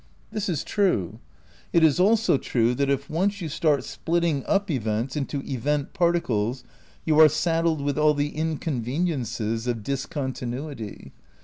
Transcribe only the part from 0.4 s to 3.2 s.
is true. It is also true that if